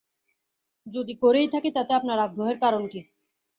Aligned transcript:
যদি 0.87 1.13
করেই 1.23 1.47
থাকি 1.53 1.69
তাতে 1.73 1.91
আপনার 1.95 2.17
আগ্রহের 2.25 2.57
কারণ 2.63 2.83
কি? 2.87 2.99